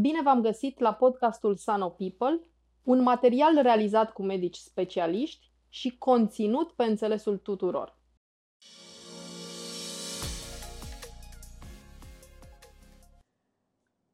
[0.00, 2.40] Bine v-am găsit la podcastul Sano People,
[2.82, 7.98] un material realizat cu medici specialiști și conținut pe înțelesul tuturor.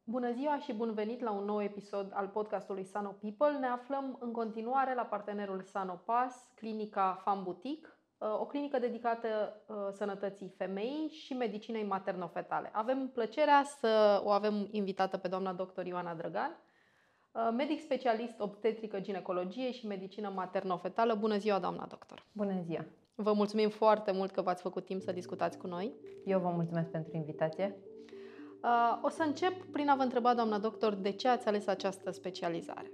[0.03, 3.59] Bună ziua și bun venit la un nou episod al podcastului Sano People.
[3.59, 8.02] Ne aflăm în continuare la partenerul Sanopas, clinica Fan Boutique, uh,
[8.39, 9.27] o clinică dedicată
[9.65, 12.69] uh, sănătății femeii și medicinei materno-fetale.
[12.73, 16.59] Avem plăcerea să o avem invitată pe doamna doctor Ioana Drăgan,
[17.31, 21.15] uh, medic specialist obstetrică, ginecologie și medicină materno-fetală.
[21.15, 22.25] Bună ziua, doamna doctor!
[22.31, 22.85] Bună ziua!
[23.15, 25.93] Vă mulțumim foarte mult că v-ați făcut timp să discutați cu noi.
[26.25, 27.75] Eu vă mulțumesc pentru invitație.
[29.01, 32.91] O să încep prin a vă întreba, doamna doctor, de ce ați ales această specializare?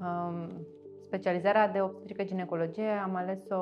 [0.00, 0.66] Um,
[1.10, 3.56] specializarea de obstetrică ginecologie am ales-o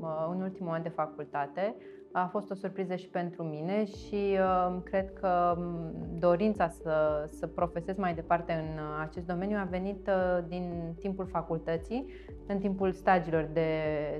[0.00, 1.74] uh, în ultimul an de facultate.
[2.12, 7.46] A fost o surpriză și pentru mine și uh, cred că um, dorința să, să
[7.46, 12.06] profesez mai departe în acest domeniu a venit uh, din timpul facultății,
[12.46, 13.70] în timpul stagiilor de,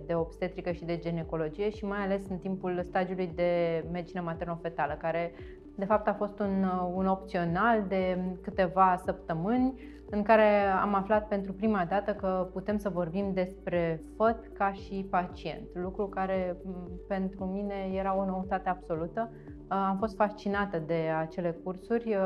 [0.06, 5.32] de obstetrică și de ginecologie și mai ales în timpul stagiului de medicină materno-fetală, care
[5.74, 6.64] de fapt a fost un,
[6.94, 9.74] un opțional de câteva săptămâni
[10.10, 15.06] în care am aflat pentru prima dată că putem să vorbim despre făt ca și
[15.10, 16.56] pacient, lucru care
[17.08, 19.30] pentru mine era o noutate absolută.
[19.68, 22.16] Am fost fascinată de acele cursuri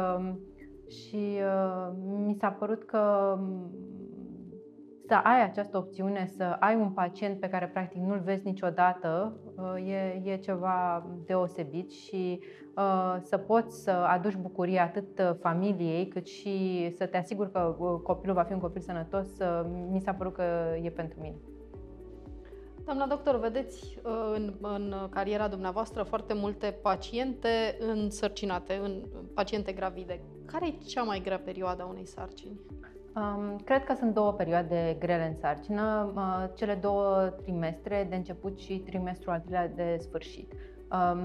[0.88, 1.38] și
[2.27, 3.36] mi s-a părut că
[5.06, 9.36] să ai această opțiune, să ai un pacient pe care practic nu-l vezi niciodată,
[9.86, 12.41] e, e ceva deosebit și
[12.77, 17.77] Uh, să poți să aduci bucurie atât uh, familiei cât și să te asiguri că
[17.78, 19.28] uh, copilul va fi un copil sănătos,
[19.91, 20.42] mi s-a părut că
[20.83, 21.37] e pentru mine.
[22.84, 23.98] Doamna doctor, vedeți
[24.34, 29.03] în, în cariera dumneavoastră foarte multe paciente însărcinate, în
[29.34, 30.20] paciente gravide.
[30.47, 32.61] Care e cea mai grea perioadă a unei sarcini?
[33.14, 38.58] Um, cred că sunt două perioade grele în sarcină, uh, cele două trimestre de început
[38.58, 40.53] și trimestrul al treilea de sfârșit.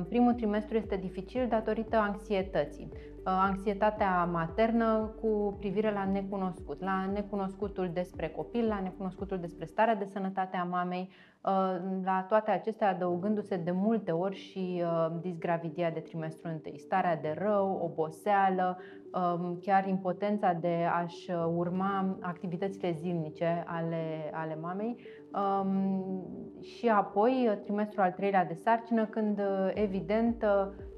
[0.10, 2.90] Primul trimestru este dificil datorită anxietății.
[3.28, 9.96] Uh, anxietatea maternă cu privire la necunoscut, la necunoscutul despre copil, la necunoscutul despre starea
[9.96, 11.10] de sănătate a mamei,
[11.42, 17.16] uh, la toate acestea adăugându-se de multe ori și uh, disgravidia de trimestru întâi, starea
[17.16, 18.78] de rău, oboseală,
[19.14, 25.06] um, chiar impotența de a-și urma activitățile zilnice ale, ale mamei um,
[26.62, 29.42] și apoi trimestrul al treilea de sarcină când
[29.74, 30.46] evident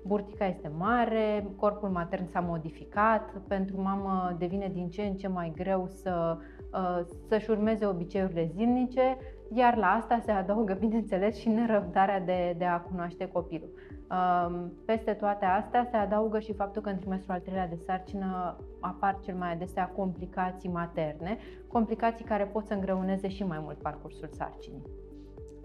[0.05, 5.53] burtica este mare, corpul matern s-a modificat, pentru mamă devine din ce în ce mai
[5.55, 6.37] greu să,
[6.73, 9.17] uh, să-și urmeze obiceiurile zilnice,
[9.53, 13.69] iar la asta se adaugă, bineînțeles, și nerăbdarea de, de a cunoaște copilul.
[14.11, 18.57] Um, peste toate astea se adaugă și faptul că în trimestrul al treilea de sarcină
[18.79, 24.29] apar cel mai adesea complicații materne, complicații care pot să îngreuneze și mai mult parcursul
[24.31, 24.83] sarcinii.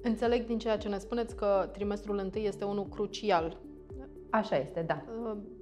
[0.03, 3.57] Înțeleg din ceea ce ne spuneți că trimestrul întâi este unul crucial
[4.35, 5.03] Așa este, da.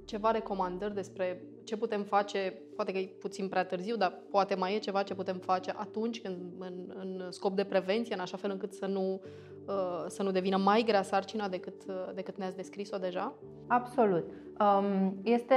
[0.03, 4.55] Uh, ceva recomandări despre ce putem face, poate că e puțin prea târziu, dar poate
[4.55, 8.37] mai e ceva ce putem face atunci când, în, în scop de prevenție, în așa
[8.37, 9.21] fel încât să nu,
[9.67, 13.33] uh, să nu devină mai grea sarcina decât, uh, decât ne-ați descris-o deja?
[13.67, 14.25] Absolut.
[14.59, 15.55] Um, este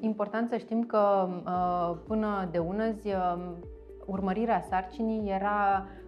[0.00, 1.28] important să știm că
[2.06, 3.56] până de unăzi um,
[4.06, 6.07] urmărirea sarcinii era um,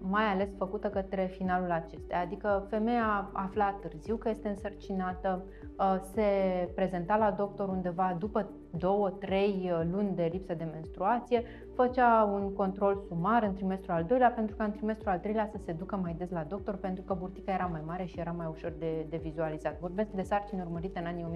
[0.00, 2.20] mai ales făcută către finalul acestea.
[2.20, 5.44] Adică femeia afla târziu că este însărcinată,
[5.80, 6.22] Uh, se
[6.74, 11.42] prezenta la doctor undeva după două, trei uh, luni de lipsă de menstruație,
[11.86, 15.58] făcea un control sumar în trimestrul al doilea pentru că în trimestrul al treilea să
[15.64, 18.46] se ducă mai des la doctor pentru că burtica era mai mare și era mai
[18.50, 19.78] ușor de, de vizualizat.
[19.78, 21.30] Vorbesc de sarcini urmărite în anii 1970-1980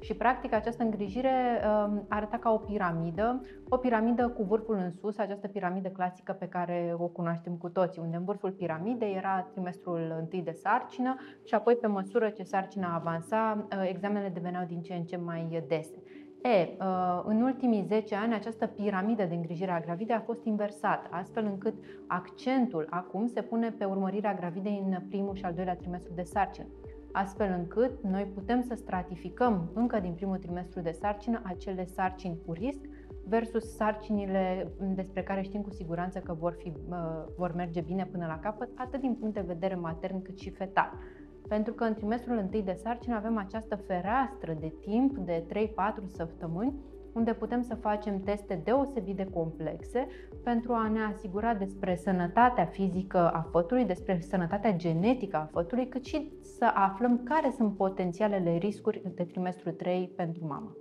[0.00, 5.18] și practic această îngrijire um, arăta ca o piramidă, o piramidă cu vârful în sus,
[5.18, 10.14] această piramidă clasică pe care o cunoaștem cu toții, unde în vârful piramidei era trimestrul
[10.18, 14.94] întâi de sarcină și apoi pe măsură ce sarcina avansa, uh, examenele deveneau din ce
[14.94, 16.02] în ce mai dese.
[16.46, 21.08] E, uh, în ultimii 10 ani această piramidă de îngrijire a gravidei a fost inversată,
[21.10, 21.74] astfel încât
[22.06, 26.66] accentul acum se pune pe urmărirea gravidei în primul și al doilea trimestru de sarcină,
[27.12, 32.52] astfel încât noi putem să stratificăm încă din primul trimestru de sarcină acele sarcini cu
[32.52, 32.80] risc
[33.28, 36.96] versus sarcinile despre care știm cu siguranță că vor, fi, uh,
[37.36, 40.92] vor merge bine până la capăt, atât din punct de vedere matern cât și fetal.
[41.48, 45.66] Pentru că în trimestrul întâi de sarcină avem această fereastră de timp de 3-4
[46.06, 46.74] săptămâni
[47.16, 50.06] unde putem să facem teste deosebit de complexe
[50.44, 56.04] pentru a ne asigura despre sănătatea fizică a fătului, despre sănătatea genetică a fătului, cât
[56.04, 60.76] și să aflăm care sunt potențialele riscuri de trimestru 3 pentru mamă.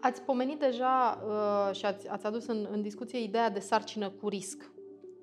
[0.00, 4.28] Ați pomenit deja uh, și ați, ați adus în, în discuție ideea de sarcină cu
[4.28, 4.70] risc.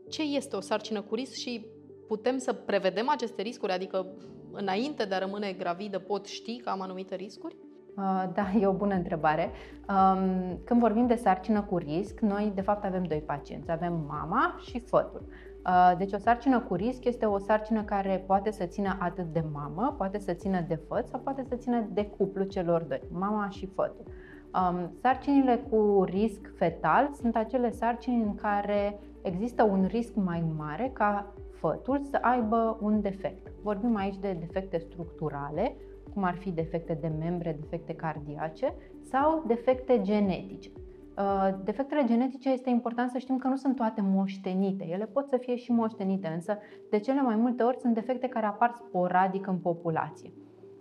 [0.10, 1.66] Ce este o sarcină cu risc și
[2.08, 3.72] putem să prevedem aceste riscuri?
[3.72, 4.16] Adică
[4.54, 7.56] înainte de a rămâne gravidă pot ști că am anumite riscuri?
[7.98, 9.52] Uh, da, e o bună întrebare.
[9.90, 13.72] Um, când vorbim de sarcină cu risc, noi de fapt avem doi pacienți.
[13.72, 15.26] Avem mama și fătul.
[15.66, 19.44] Uh, deci o sarcină cu risc este o sarcină care poate să țină atât de
[19.52, 23.50] mamă, poate să țină de făt sau poate să țină de cuplu celor doi, mama
[23.50, 24.06] și fătul.
[24.54, 30.92] Um, sarcinile cu risc fetal sunt acele sarcini în care există un risc mai mare
[30.94, 33.51] ca fătul să aibă un defect.
[33.62, 35.76] Vorbim aici de defecte structurale,
[36.14, 40.70] cum ar fi defecte de membre, defecte cardiace sau defecte genetice.
[41.18, 44.88] Uh, defectele genetice este important să știm că nu sunt toate moștenite.
[44.90, 46.58] Ele pot să fie și moștenite, însă
[46.90, 50.32] de cele mai multe ori sunt defecte care apar sporadic în populație.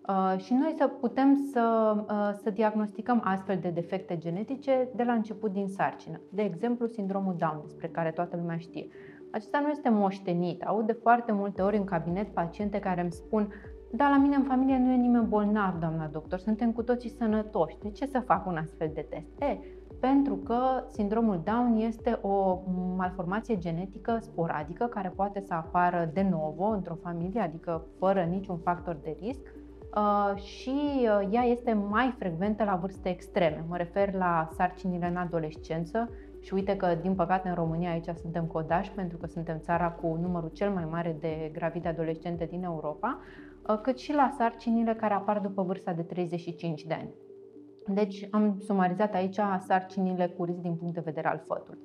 [0.09, 5.13] Uh, și noi să putem să, uh, să diagnosticăm astfel de defecte genetice de la
[5.13, 6.21] început din sarcină.
[6.33, 8.87] De exemplu, sindromul Down, despre care toată lumea știe.
[9.33, 10.63] Acesta nu este moștenit.
[10.63, 13.53] Aud de foarte multe ori în cabinet paciente care îmi spun
[13.93, 17.79] da, la mine în familie nu e nimeni bolnav, doamna doctor, suntem cu toții sănătoși.
[17.83, 19.41] De ce să fac un astfel de test?
[19.41, 19.59] E,
[20.01, 22.59] pentru că sindromul Down este o
[22.97, 28.99] malformație genetică sporadică care poate să apară de novo într-o familie, adică fără niciun factor
[29.03, 29.41] de risc
[29.97, 33.65] uh, și uh, ea este mai frecventă la vârste extreme.
[33.69, 36.09] Mă refer la sarcinile în adolescență
[36.41, 40.19] și uite că, din păcate, în România aici suntem codași pentru că suntem țara cu
[40.21, 43.21] numărul cel mai mare de gravide adolescente din Europa,
[43.69, 47.11] uh, cât și la sarcinile care apar după vârsta de 35 de ani.
[47.87, 51.81] Deci am sumarizat aici sarcinile cu risc din punct de vedere al fătului.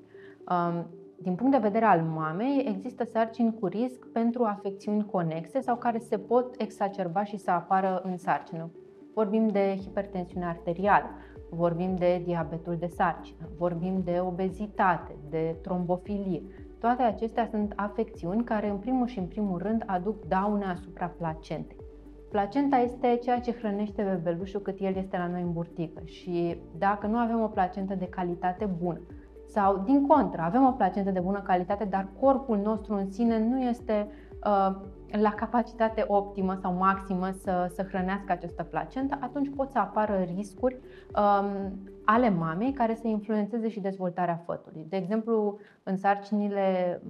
[0.49, 0.87] Um,
[1.17, 5.97] din punct de vedere al mamei, există sarcini cu risc pentru afecțiuni conexe sau care
[5.97, 8.71] se pot exacerba și să apară în sarcină.
[9.13, 11.09] Vorbim de hipertensiune arterială,
[11.55, 16.41] vorbim de diabetul de sarcină, vorbim de obezitate, de trombofilie.
[16.79, 21.77] Toate acestea sunt afecțiuni care în primul și în primul rând aduc daune asupra placentei.
[22.29, 27.07] Placenta este ceea ce hrănește bebelușul cât el este la noi în burtică și dacă
[27.07, 29.01] nu avem o placentă de calitate bună
[29.47, 33.61] sau din contră, avem o placentă de bună calitate, dar corpul nostru în sine nu
[33.61, 34.07] este
[34.45, 34.75] uh,
[35.11, 40.77] la capacitate optimă sau maximă să, să hrănească această placentă, atunci pot să apară riscuri
[41.15, 44.85] um, ale mamei care să influențeze și dezvoltarea fătului.
[44.89, 47.01] De exemplu, în sarcinile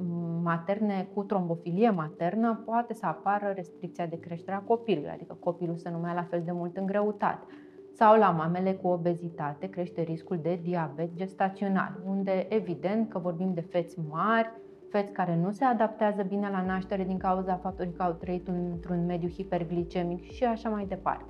[0.44, 5.90] materne cu trombofilie maternă poate să apară restricția de creștere a copilului, adică copilul să
[5.90, 7.46] nu mai la fel de mult în greutate.
[7.94, 13.62] Sau la mamele cu obezitate crește riscul de diabet gestațional, unde evident că vorbim de
[13.62, 14.52] feți mari,
[14.96, 19.06] feți care nu se adaptează bine la naștere din cauza faptului că au trăit într-un
[19.06, 21.26] mediu hiperglicemic și așa mai departe.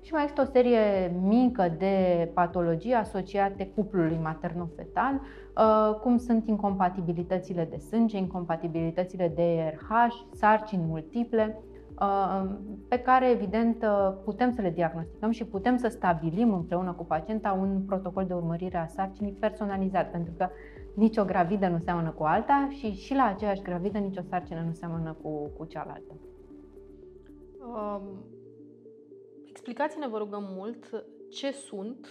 [0.00, 7.68] Și mai este o serie mică de patologii asociate cuplului materno-fetal, uh, cum sunt incompatibilitățile
[7.70, 11.62] de sânge, incompatibilitățile de RH, sarcini multiple,
[12.00, 12.44] uh,
[12.88, 17.52] pe care evident uh, putem să le diagnosticăm și putem să stabilim împreună cu pacienta
[17.60, 20.48] un protocol de urmărire a sarcinii personalizat, pentru că
[20.98, 25.16] nicio gravidă nu seamănă cu alta și și la aceeași gravidă nicio sarcină nu seamănă
[25.22, 26.14] cu, cu cealaltă.
[27.60, 28.02] Um,
[29.48, 32.06] explicați-ne, vă rugăm mult, ce sunt,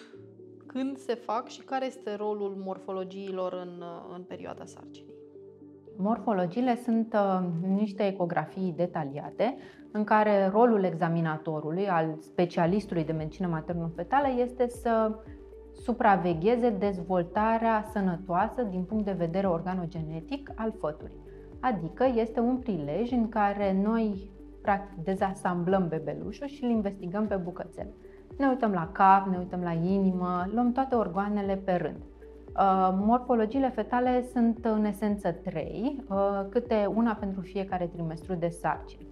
[0.65, 3.83] când se fac și care este rolul morfologiilor în,
[4.15, 5.15] în perioada sarcinii.
[5.97, 9.57] Morfologiile sunt uh, niște ecografii detaliate
[9.91, 15.19] în care rolul examinatorului, al specialistului de medicină maternă-fetală, este să
[15.83, 21.17] supravegheze dezvoltarea sănătoasă din punct de vedere organogenetic al fătului.
[21.59, 24.29] Adică este un prilej în care noi
[24.61, 27.93] practic dezasamblăm bebelușul și îl investigăm pe bucățele.
[28.37, 31.97] Ne uităm la cap, ne uităm la inimă, luăm toate organele pe rând.
[31.97, 39.07] Uh, morfologiile fetale sunt în esență trei, uh, câte una pentru fiecare trimestru de sarcină.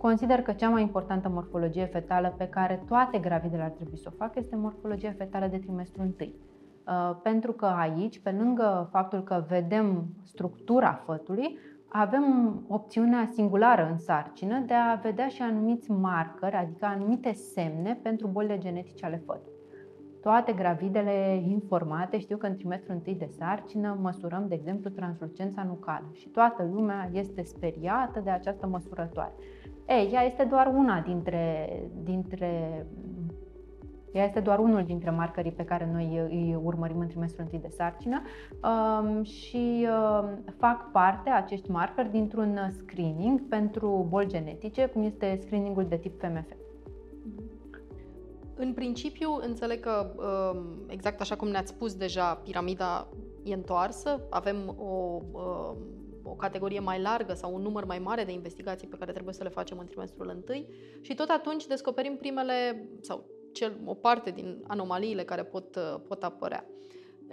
[0.00, 4.16] Consider că cea mai importantă morfologie fetală pe care toate gravidele ar trebui să o
[4.16, 6.34] facă este morfologia fetală de trimestru întâi.
[6.86, 13.98] Uh, pentru că aici, pe lângă faptul că vedem structura fătului, avem opțiunea singulară în
[13.98, 19.58] sarcină de a vedea și anumiți marcări, adică anumite semne pentru bolile genetice ale fătului.
[20.20, 26.08] Toate gravidele informate știu că în trimestrul întâi de sarcină măsurăm, de exemplu, translucența nucală
[26.12, 29.32] și toată lumea este speriată de această măsurătoare.
[29.90, 31.68] Ei, ea este doar una dintre,
[32.02, 32.86] dintre
[34.12, 37.74] ea este doar unul dintre marcării pe care noi îi urmărim în trimestrul întâi de
[37.76, 38.22] sarcină
[38.62, 45.86] um, și um, fac parte acești marcări dintr-un screening pentru boli genetice, cum este screeningul
[45.86, 46.50] de tip FMF.
[48.54, 50.10] În principiu, înțeleg că,
[50.54, 53.08] um, exact așa cum ne-ați spus deja, piramida
[53.44, 55.76] e întoarsă, avem o, um,
[56.30, 59.42] o categorie mai largă sau un număr mai mare de investigații pe care trebuie să
[59.42, 60.68] le facem în trimestrul întâi
[61.00, 66.66] și tot atunci descoperim primele, sau cel, o parte din anomaliile care pot, pot apărea.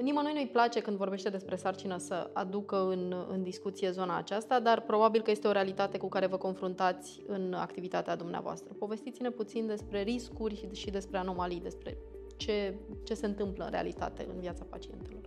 [0.01, 4.81] Nimănui nu-i place când vorbește despre sarcină să aducă în, în discuție zona aceasta, dar
[4.81, 8.73] probabil că este o realitate cu care vă confruntați în activitatea dumneavoastră.
[8.73, 11.97] Povestiți-ne puțin despre riscuri și despre anomalii, despre
[12.37, 15.26] ce, ce se întâmplă în realitate în viața pacientelor.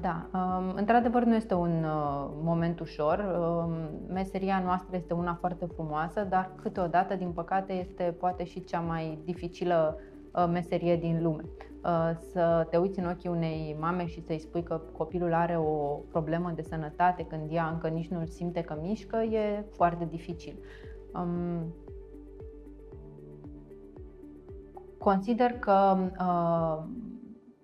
[0.00, 3.18] Da, um, într-adevăr nu este un uh, moment ușor.
[3.18, 3.72] Um,
[4.12, 9.18] meseria noastră este una foarte frumoasă, dar câteodată, din păcate, este poate și cea mai
[9.24, 9.98] dificilă
[10.32, 11.42] uh, meserie din lume.
[11.84, 16.00] Uh, să te uiți în ochii unei mame și să-i spui că copilul are o
[16.10, 20.58] problemă de sănătate când ea încă nici nu simte că mișcă, e foarte dificil.
[21.14, 21.74] Um,
[24.98, 26.84] consider că uh,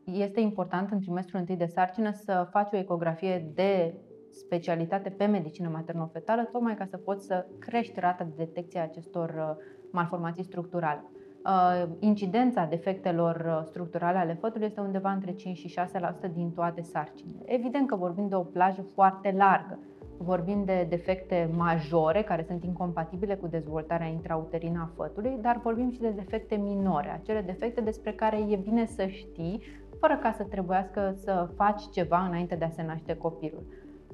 [0.04, 3.94] este important în trimestrul întâi de sarcină să faci o ecografie de
[4.30, 9.28] specialitate pe medicină materno-fetală, tocmai ca să poți să crești rata de detecție a acestor
[9.28, 11.04] uh, malformații structurale.
[11.44, 15.74] Uh, incidența defectelor uh, structurale ale fătului este undeva între 5 și
[16.28, 17.42] 6% din toate sarcinile.
[17.44, 19.78] Evident că vorbim de o plajă foarte largă.
[20.18, 26.00] Vorbim de defecte majore care sunt incompatibile cu dezvoltarea intrauterină a fătului, dar vorbim și
[26.00, 29.60] de defecte minore, acele defecte despre care e bine să știi,
[30.06, 33.66] fără ca să trebuiască să faci ceva înainte de a se naște copilul.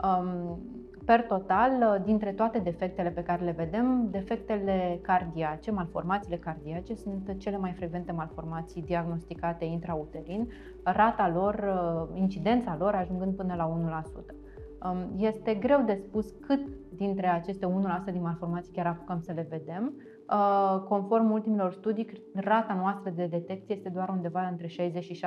[0.05, 0.59] Um,
[1.05, 7.57] Per total, dintre toate defectele pe care le vedem, defectele cardiace, malformațiile cardiace, sunt cele
[7.57, 10.49] mai frecvente malformații diagnosticate intrauterin,
[10.83, 11.55] rata lor,
[12.15, 14.35] incidența lor ajungând până la 1%.
[14.83, 16.61] Um, este greu de spus cât
[16.97, 17.67] dintre aceste
[18.09, 19.93] 1% din malformații chiar apucăm să le vedem.
[20.33, 25.21] Uh, conform ultimilor studii, rata noastră de detecție este doar undeva între 60 și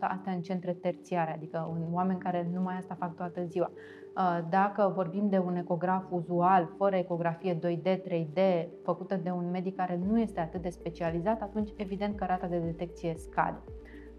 [0.00, 3.70] asta în centre terțiare, adică în oameni care numai asta fac toată ziua.
[3.70, 9.76] Uh, dacă vorbim de un ecograf uzual, fără ecografie 2D, 3D, făcută de un medic
[9.76, 13.62] care nu este atât de specializat, atunci evident că rata de detecție scade.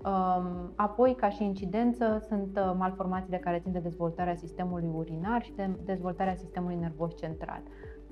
[0.05, 5.53] Um, apoi, ca și incidență, sunt uh, malformațiile care țin de dezvoltarea sistemului urinar și
[5.53, 7.61] de dezvoltarea sistemului nervos central.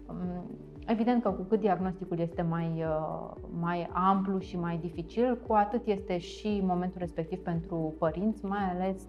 [0.09, 0.57] Um,
[0.87, 5.85] evident că cu cât diagnosticul este mai, uh, mai amplu și mai dificil, cu atât
[5.85, 9.01] este și momentul respectiv pentru părinți, mai ales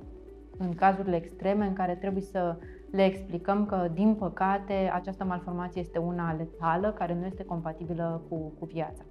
[0.58, 2.56] în cazurile extreme în care trebuie să
[2.90, 8.52] le explicăm că, din păcate, această malformație este una letală, care nu este compatibilă cu,
[8.58, 9.02] cu viața.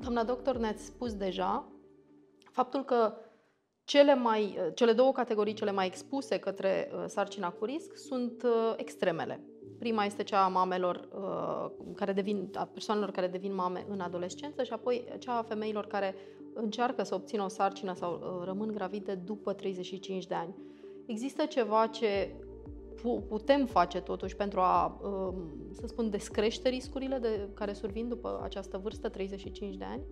[0.00, 1.64] Doamna doctor, ne-ați spus deja
[2.50, 3.14] faptul că
[3.84, 8.74] cele, mai, cele două categorii cele mai expuse către uh, sarcina cu risc sunt uh,
[8.76, 9.40] extremele.
[9.82, 14.62] Prima este cea a mamelor uh, care devin, a persoanelor care devin mame în adolescență
[14.62, 16.14] și apoi cea a femeilor care
[16.54, 20.54] încearcă să obțină o sarcină sau uh, rămân gravide după 35 de ani.
[21.06, 22.34] Există ceva ce
[23.28, 25.34] putem face totuși pentru a, um,
[25.70, 30.02] să spun, descrește riscurile de care survin după această vârstă, 35 de ani?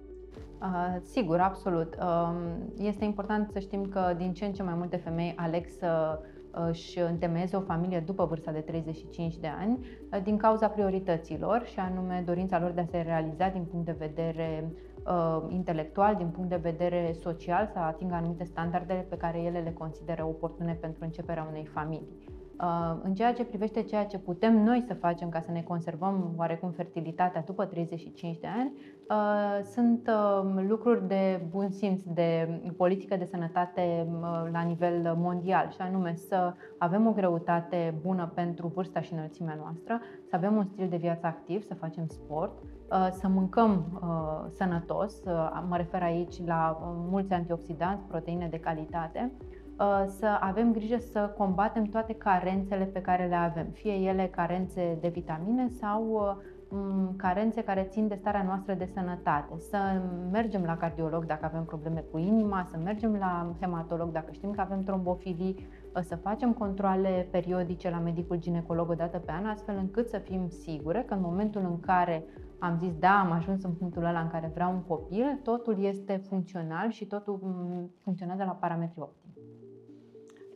[0.60, 1.96] Uh, sigur, absolut.
[2.00, 2.32] Uh,
[2.76, 6.98] este important să știm că din ce în ce mai multe femei aleg să își
[6.98, 9.78] întemeieze o familie după vârsta de 35 de ani
[10.12, 13.96] uh, din cauza priorităților și anume dorința lor de a se realiza din punct de
[13.98, 14.72] vedere
[15.06, 19.72] uh, intelectual, din punct de vedere social, să atingă anumite standarde pe care ele le
[19.72, 22.39] consideră oportune pentru începerea unei familii.
[22.62, 26.34] Uh, în ceea ce privește ceea ce putem noi să facem ca să ne conservăm
[26.36, 28.72] oarecum fertilitatea după 35 de ani,
[29.10, 34.06] uh, sunt uh, lucruri de bun simț, de politică de sănătate
[34.52, 40.00] la nivel mondial, și anume să avem o greutate bună pentru vârsta și înălțimea noastră,
[40.28, 42.62] să avem un stil de viață activ, să facem sport,
[43.10, 44.00] să mâncăm
[44.48, 45.22] sănătos,
[45.68, 46.78] mă refer aici la
[47.10, 49.59] mulți antioxidanți, proteine de calitate, Uh,
[50.06, 55.08] să avem grijă să combatem toate carențele pe care le avem, fie ele carențe de
[55.08, 56.36] vitamine sau
[56.70, 59.58] uh, carențe care țin de starea noastră de sănătate.
[59.58, 64.50] Să mergem la cardiolog dacă avem probleme cu inima, să mergem la hematolog dacă știm
[64.50, 69.46] că avem trombofilii, uh, să facem controle periodice la medicul ginecolog o dată pe an,
[69.46, 72.24] astfel încât să fim sigure că în momentul în care
[72.58, 76.22] am zis, da, am ajuns în punctul ăla în care vreau un copil, totul este
[76.28, 79.39] funcțional și totul mm, funcționează la parametri optimi.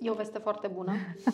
[0.05, 0.93] E o veste foarte bună.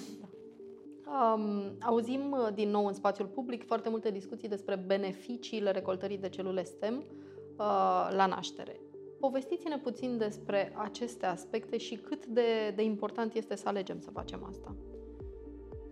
[1.10, 6.28] Um, auzim uh, din nou în spațiul public foarte multe discuții despre beneficiile recoltării de
[6.28, 8.80] celule STEM uh, la naștere.
[9.20, 14.44] Povestiți-ne puțin despre aceste aspecte și cât de, de important este să alegem să facem
[14.44, 14.74] asta.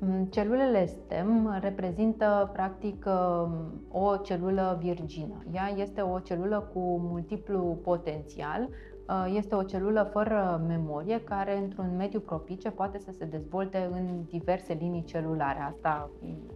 [0.00, 5.42] Mm, celulele STEM reprezintă practic um, o celulă virgină.
[5.52, 8.68] Ea este o celulă cu multiplu potențial,
[9.08, 14.24] uh, este o celulă fără memorie care într-un mediu propice poate să se dezvolte în
[14.28, 15.58] diverse linii celulare.
[15.60, 16.10] Asta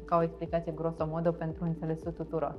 [0.05, 2.59] ca o explicație grosomodă pentru înțelesul tuturor.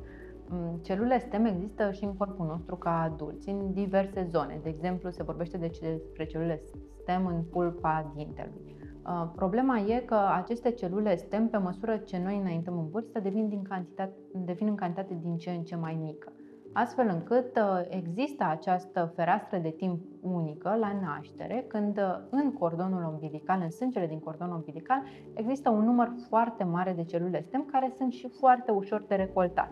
[0.50, 4.60] Mm, celulele STEM există și în corpul nostru ca adulți, în diverse zone.
[4.64, 6.62] De exemplu, se vorbește despre celulele
[7.02, 8.76] STEM în pulpa dintelui.
[9.08, 13.50] Uh, problema e că aceste celule STEM, pe măsură ce noi înaintăm în vârstă, devin,
[13.50, 16.32] din cantitate, devin în cantitate din ce în ce mai mică.
[16.74, 23.10] Astfel încât uh, există această fereastră de timp unică la naștere, când uh, în cordonul
[23.12, 25.02] umbilical, în sângele din cordonul umbilical,
[25.34, 29.72] există un număr foarte mare de celule STEM care sunt și foarte ușor de recoltat.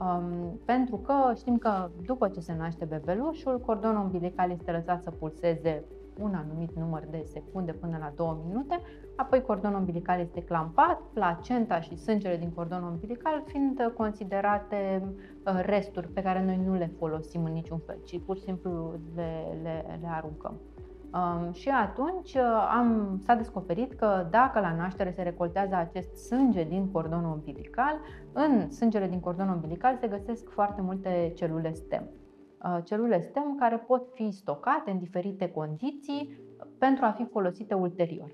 [0.00, 5.10] Um, pentru că știm că după ce se naște bebelușul, cordonul umbilical este lăsat să
[5.10, 5.84] pulseze
[6.20, 8.80] un anumit număr de secunde până la 2 minute,
[9.16, 15.02] apoi cordonul umbilical este clampat, placenta și sângele din cordonul umbilical fiind considerate
[15.46, 19.00] uh, resturi pe care noi nu le folosim în niciun fel, ci pur și simplu
[19.14, 20.60] le, le, le aruncăm.
[21.14, 26.64] Um, și atunci uh, am, s-a descoperit că dacă la naștere se recoltează acest sânge
[26.64, 28.00] din cordonul umbilical,
[28.32, 32.10] în sângele din cordonul umbilical se găsesc foarte multe celule stem.
[32.64, 36.40] Uh, celule STEM care pot fi stocate în diferite condiții
[36.78, 38.30] pentru a fi folosite ulterior.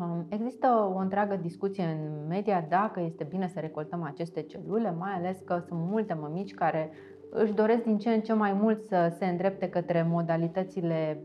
[0.00, 5.12] Um, există o întreagă discuție în media dacă este bine să recoltăm aceste celule, mai
[5.12, 6.90] ales că sunt multe mămici care
[7.30, 11.22] își doresc din ce în ce mai mult să se îndrepte către modalitățile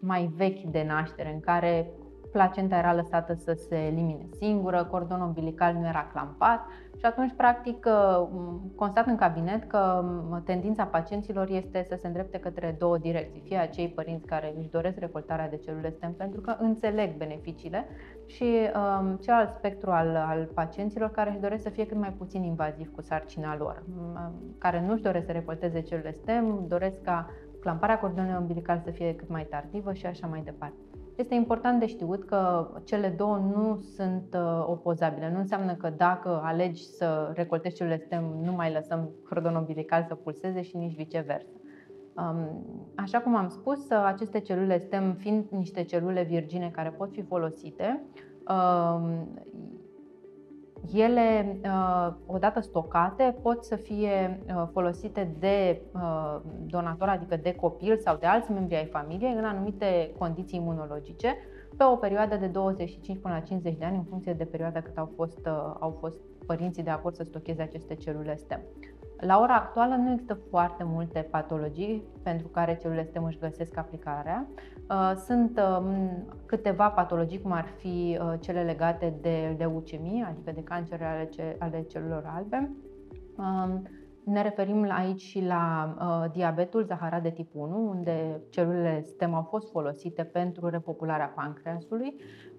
[0.00, 1.90] mai vechi de naștere, în care
[2.32, 6.66] placenta era lăsată să se elimine singură, cordonul umbilical nu era clampat
[6.98, 8.28] și atunci, practic, uh,
[8.76, 10.04] constat în cabinet că
[10.44, 13.42] tendința pacienților este să se îndrepte către două direcții.
[13.44, 17.86] Fie acei părinți care își doresc recoltarea de celule STEM pentru că înțeleg beneficiile
[18.26, 22.42] și um, celălalt spectru al, al pacienților care își doresc să fie cât mai puțin
[22.42, 23.82] invaziv cu sarcina lor,
[24.58, 27.30] care nu își doresc să recolteze celule STEM, doresc ca
[27.60, 30.87] clamparea cordonului umbilical să fie cât mai tardivă și așa mai departe.
[31.18, 35.30] Este important de știut că cele două nu sunt uh, opozabile.
[35.32, 40.14] Nu înseamnă că dacă alegi să recoltezi celule STEM, nu mai lăsăm cordonul umbilical să
[40.14, 41.48] pulseze și nici viceversa.
[42.16, 42.64] Um,
[42.96, 47.22] așa cum am spus, uh, aceste celule STEM fiind niște celule virgine care pot fi
[47.22, 48.02] folosite,
[48.48, 49.28] um,
[50.92, 57.98] ele, uh, odată stocate, pot să fie uh, folosite de uh, donator, adică de copil
[57.98, 61.36] sau de alți membri ai familiei, în anumite condiții imunologice,
[61.76, 64.98] pe o perioadă de 25 până la 50 de ani, în funcție de perioada cât
[64.98, 65.46] au fost,
[65.78, 68.60] au fost părinții de acord să stocheze aceste celule STEM.
[69.20, 74.46] La ora actuală nu există foarte multe patologii pentru care celulele STEM își găsesc aplicarea.
[74.90, 80.62] Uh, sunt um, câteva patologii, cum ar fi uh, cele legate de leucemie, adică de
[80.62, 81.28] cancere
[81.58, 82.70] ale celulelor albe.
[83.36, 83.82] Um,
[84.24, 89.42] ne referim aici și la uh, diabetul zaharat de tip 1, unde celulele STEM au
[89.42, 92.14] fost folosite pentru repopularea pancreasului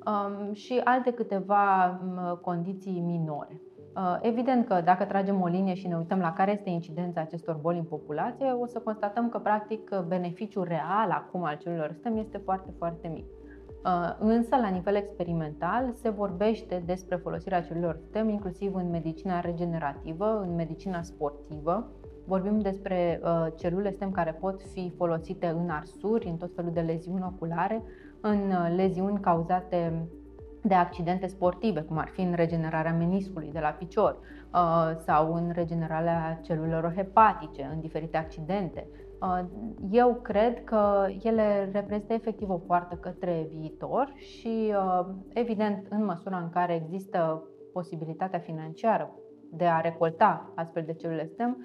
[0.06, 2.00] um, și alte câteva
[2.42, 3.62] condiții minore.
[4.00, 7.56] Uh, evident că dacă tragem o linie și ne uităm la care este incidența acestor
[7.56, 12.38] boli în populație, o să constatăm că practic beneficiul real acum al celulelor STEM este
[12.38, 13.26] foarte, foarte mic.
[13.26, 20.46] Uh, însă, la nivel experimental, se vorbește despre folosirea celulelor STEM inclusiv în medicina regenerativă,
[20.48, 21.92] în medicina sportivă.
[22.26, 26.82] Vorbim despre uh, celule STEM care pot fi folosite în arsuri, în tot felul de
[26.82, 27.84] leziuni oculare,
[28.22, 30.08] în leziuni cauzate
[30.62, 34.20] de accidente sportive, cum ar fi în regenerarea meniscului de la picior
[34.54, 38.88] uh, sau în regenerarea celulelor hepatice, în diferite accidente.
[39.22, 39.44] Uh,
[39.92, 46.38] eu cred că ele reprezintă efectiv o poartă către viitor și, uh, evident, în măsura
[46.38, 47.44] în care există
[47.74, 49.12] posibilitatea financiară
[49.52, 51.58] de a recolta astfel de celule STEM,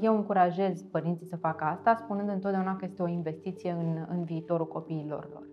[0.00, 4.66] eu încurajez părinții să facă asta, spunând întotdeauna că este o investiție în, în viitorul
[4.66, 5.49] copiilor lor.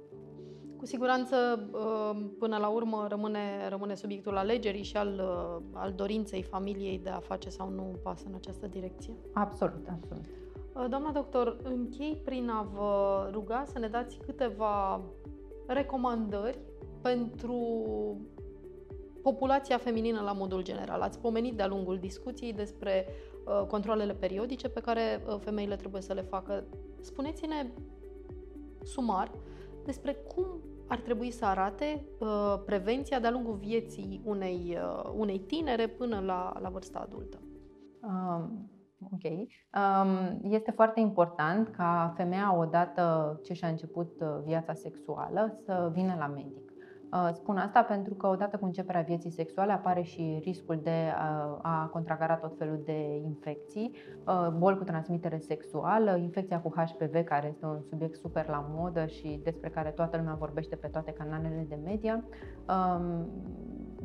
[0.78, 6.44] Cu siguranță, uh, până la urmă, rămâne, rămâne subiectul alegerii și al, uh, al dorinței
[6.44, 9.14] familiei de a face sau nu un pas în această direcție.
[9.34, 10.24] Absolut, absolut.
[10.74, 15.02] Uh, doamna doctor, închei prin a vă ruga să ne dați câteva
[15.68, 16.60] recomandări
[17.02, 17.58] pentru
[19.22, 21.02] populația feminină la modul general.
[21.02, 23.06] Ați pomenit de-a lungul discuției despre
[23.46, 26.64] uh, controlele periodice pe care uh, femeile trebuie să le facă.
[27.02, 27.68] Spuneți-ne
[28.84, 29.32] sumar
[29.88, 30.46] despre cum
[30.88, 36.58] ar trebui să arate uh, prevenția de-a lungul vieții unei, uh, unei tinere până la,
[36.60, 37.38] la vârsta adultă.
[38.02, 38.70] Um,
[39.12, 39.24] ok.
[39.24, 46.16] Um, este foarte important ca femeia, odată ce și-a început uh, viața sexuală, să vină
[46.20, 46.67] la medic.
[47.14, 51.14] Uh, spun asta pentru că odată cu începerea vieții sexuale apare și riscul de
[51.62, 53.92] a contracara tot felul de infecții,
[54.26, 59.06] uh, boli cu transmitere sexuală, infecția cu HPV, care este un subiect super la modă
[59.06, 62.24] și despre care toată lumea vorbește pe toate canalele de media.
[62.70, 63.28] Um,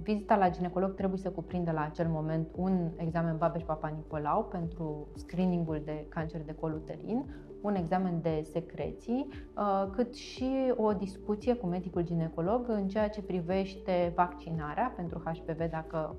[0.02, 5.82] vizita la ginecolog trebuie să cuprindă la acel moment un examen Babeș-Papa Nicolau pentru screeningul
[5.84, 7.24] de cancer de col uterin,
[7.62, 13.22] un examen de secreții, uh, cât și o discuție cu medicul ginecolog în ceea ce
[13.22, 16.16] privește vaccinarea pentru HPV dacă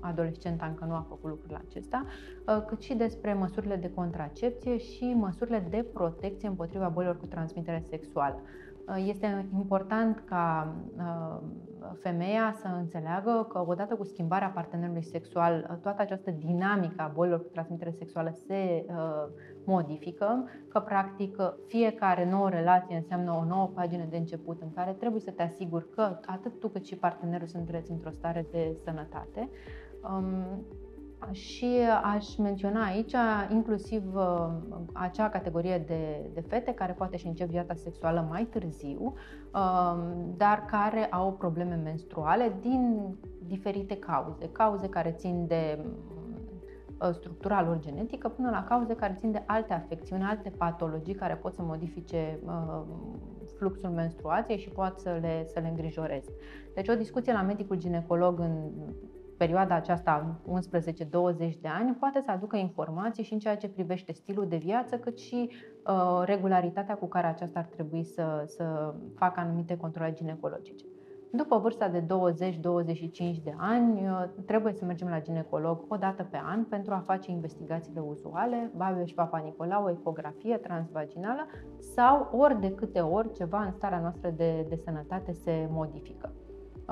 [0.00, 2.04] adolescenta încă nu a făcut lucrul acesta,
[2.46, 7.82] uh, cât și despre măsurile de contracepție și măsurile de protecție împotriva bolilor cu transmitere
[7.88, 8.40] sexuală.
[8.88, 10.74] Uh, este important ca
[12.00, 17.48] femeia să înțeleagă că odată cu schimbarea partenerului sexual, toată această dinamică a bolilor cu
[17.52, 18.86] transmitere sexuală se
[19.64, 25.20] modifică, că practic fiecare nouă relație înseamnă o nouă pagină de început în care trebuie
[25.20, 29.48] să te asiguri că atât tu cât și partenerul sunteți într-o stare de sănătate.
[31.26, 33.14] Um, și aș menționa aici
[33.50, 34.48] inclusiv uh,
[34.92, 40.64] acea categorie de, de fete care poate și încep viața sexuală mai târziu, um, dar
[40.64, 43.14] care au probleme menstruale din
[43.46, 44.48] diferite cauze.
[44.52, 45.78] Cauze care țin de
[47.02, 51.34] Uh, structura lor genetică până la cauze care țin de alte afecțiuni, alte patologii care
[51.34, 52.82] pot să modifice uh,
[53.56, 56.32] fluxul menstruației și pot să le, să le îngrijoreze.
[56.74, 58.70] Deci o discuție la medicul ginecolog în
[59.42, 64.46] perioada aceasta 11-20 de ani poate să aducă informații și în ceea ce privește stilul
[64.48, 65.50] de viață, cât și
[65.86, 70.84] uh, regularitatea cu care aceasta ar trebui să, să facă anumite controle ginecologice.
[71.32, 72.04] După vârsta de 20-25
[73.42, 77.30] de ani, uh, trebuie să mergem la ginecolog o dată pe an pentru a face
[77.30, 81.46] investigațiile uzuale, Babio și Papa Nicolau, o ecografie transvaginală
[81.78, 86.32] sau ori de câte ori ceva în starea noastră de, de sănătate se modifică.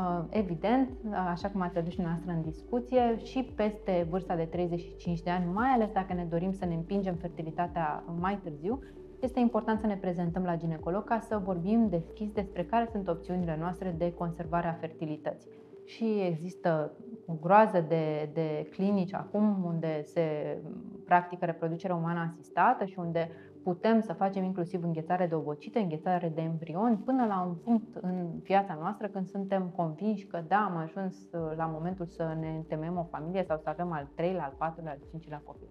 [0.00, 0.88] Uh, evident,
[1.30, 5.52] așa cum ați adus și noastră în discuție, și peste vârsta de 35 de ani,
[5.52, 8.82] mai ales dacă ne dorim să ne împingem fertilitatea mai târziu,
[9.20, 13.56] este important să ne prezentăm la ginecolog ca să vorbim deschis despre care sunt opțiunile
[13.60, 15.50] noastre de conservare a fertilității.
[15.84, 16.92] Și există
[17.26, 20.56] o groază de, de clinici acum unde se
[21.04, 23.30] practică reproducerea umană asistată și unde
[23.62, 28.38] putem să facem inclusiv înghețare de ovocite, înghețare de embrioni, până la un punct în
[28.42, 31.16] viața noastră când suntem convinși că da, am ajuns
[31.56, 34.98] la momentul să ne întemeiem o familie sau să avem al treilea, al patrulea, al
[35.10, 35.68] cincilea copil.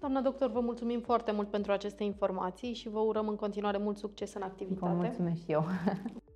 [0.00, 3.96] Doamna doctor, vă mulțumim foarte mult pentru aceste informații și vă urăm în continuare mult
[3.96, 4.92] succes în activitate.
[4.92, 5.64] Vă mulțumesc și eu.